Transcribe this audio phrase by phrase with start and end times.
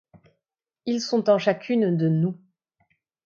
[0.87, 2.35] Ils sont en chacune de nous.